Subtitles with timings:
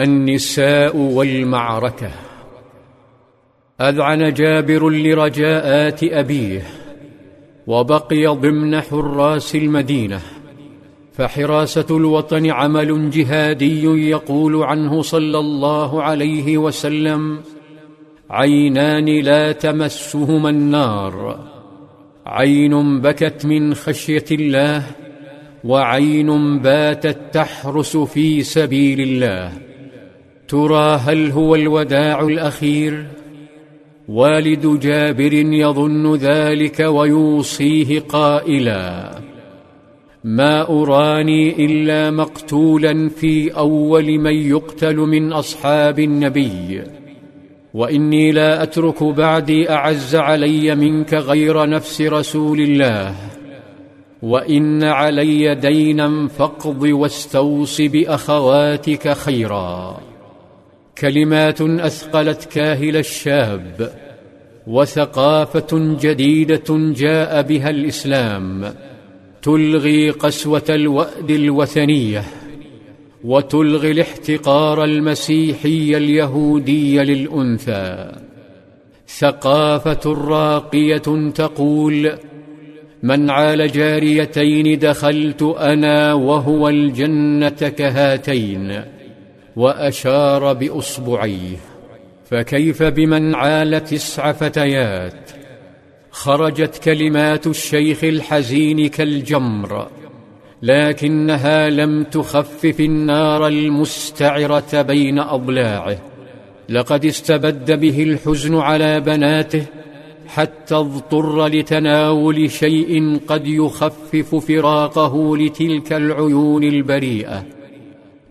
[0.00, 2.10] النساء والمعركة.
[3.80, 6.62] أذعن جابر لرجاءات أبيه
[7.66, 10.20] وبقي ضمن حراس المدينة.
[11.12, 17.40] فحراسة الوطن عمل جهادي يقول عنه صلى الله عليه وسلم
[18.30, 21.44] عينان لا تمسهما النار.
[22.26, 24.82] عين بكت من خشية الله
[25.64, 29.52] وعين باتت تحرس في سبيل الله.
[30.48, 33.06] ترى هل هو الوداع الأخير؟
[34.08, 39.10] والد جابر يظن ذلك ويوصيه قائلا
[40.24, 46.82] ما أراني إلا مقتولا في أول من يقتل من أصحاب النبي
[47.74, 53.14] وإني لا أترك بعدي أعز علي منك غير نفس رسول الله
[54.22, 60.05] وإن علي دينا فاقض واستوص بأخواتك خيرا.
[60.98, 63.92] كلمات أثقلت كاهل الشاب
[64.66, 68.74] وثقافة جديدة جاء بها الإسلام
[69.42, 72.24] تلغي قسوة الوأد الوثنية
[73.24, 78.12] وتلغي الاحتقار المسيحي اليهودي للأنثى.
[79.08, 82.12] ثقافة راقية تقول
[83.02, 88.95] من عال جاريتين دخلت أنا وهو الجنة كهاتين
[89.56, 91.56] وأشار بأصبعيه
[92.30, 95.30] فكيف بمن عال تسع فتيات؟
[96.10, 99.88] خرجت كلمات الشيخ الحزين كالجمر
[100.62, 105.98] لكنها لم تخفف النار المستعرة بين أضلاعه.
[106.68, 109.64] لقد استبد به الحزن على بناته
[110.26, 117.55] حتى اضطر لتناول شيء قد يخفف فراقه لتلك العيون البريئة.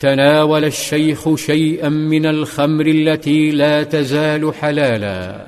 [0.00, 5.46] تناول الشيخ شيئا من الخمر التي لا تزال حلالا.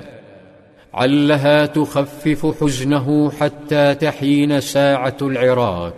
[0.93, 5.93] علها تخفف حزنه حتى تحين ساعة العراك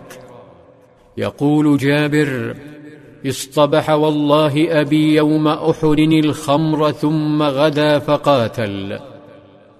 [1.17, 2.55] يقول جابر
[3.27, 8.99] اصطبح والله أبي يوم أحد الخمر ثم غدا فقاتل.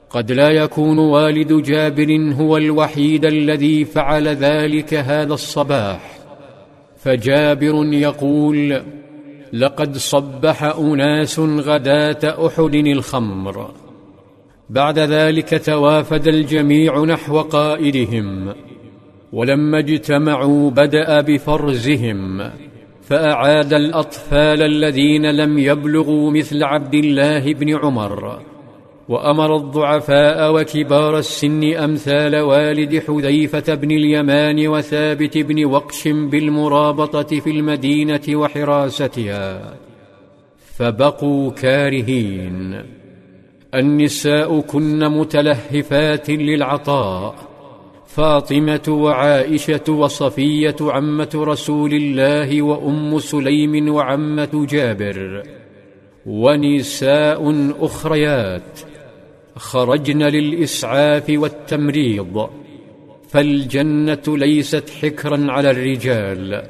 [0.09, 6.14] قد لا يكون والد جابر هو الوحيد الذي فعل ذلك هذا الصباح.
[7.05, 8.81] فجابر يقول
[9.53, 13.71] لقد صبح أناس غداة أحد الخمر.
[14.69, 18.53] بعد ذلك توافد الجميع نحو قائدهم
[19.33, 22.51] ولما اجتمعوا بدأ بفرزهم
[23.01, 28.39] فأعاد الأطفال الذين لم يبلغوا مثل عبد الله بن عمر.
[29.09, 38.21] وأمر الضعفاء وكبار السن أمثال والد حذيفة بن اليمان وثابت بن وقش بالمرابطة في المدينة
[38.29, 39.73] وحراستها.
[40.77, 42.83] فبقوا كارهين.
[43.75, 47.35] النساء كن متلهفات للعطاء.
[48.07, 55.43] فاطمة وعائشة وصفية عمة رسول الله وأم سليم وعمة جابر.
[56.25, 58.94] ونساء أخريات.
[59.55, 62.49] خرجن للإسعاف والتمريض
[63.29, 66.63] فالجنة ليست حكرا على الرجال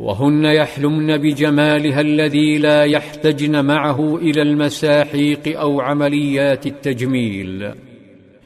[0.00, 7.70] وهن يحلمن بجمالها الذي لا يحتجن معه إلى المساحيق أو عمليات التجميل.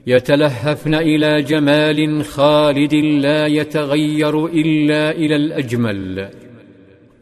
[0.07, 6.31] يتلهفن إلى جمال خالد لا يتغير إلا إلى الأجمل.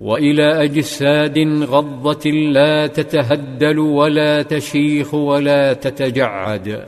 [0.01, 6.85] وإلى أجساد غضة لا تتهدل ولا تشيخ ولا تتجعد.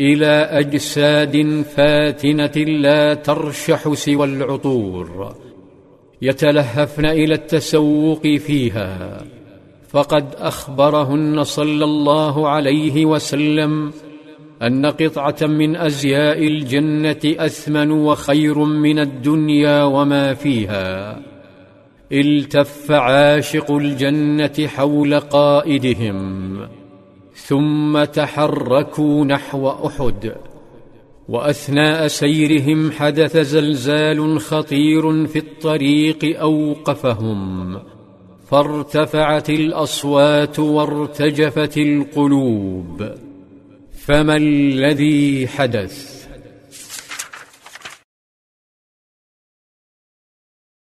[0.00, 5.34] إلى أجساد فاتنة لا ترشح سوى العطور.
[6.22, 9.24] يتلهفن إلى التسوق فيها.
[9.88, 13.92] فقد أخبرهن صلى الله عليه وسلم
[14.62, 21.18] أن قطعة من أزياء الجنة أثمن وخير من الدنيا وما فيها.
[22.12, 26.58] التف عاشق الجنة حول قائدهم
[27.34, 30.32] ثم تحركوا نحو أحد
[31.28, 37.80] وأثناء سيرهم حدث زلزال خطير في الطريق أوقفهم
[38.50, 43.10] فارتفعت الأصوات وارتجفت القلوب
[43.92, 46.15] فما الذي حدث؟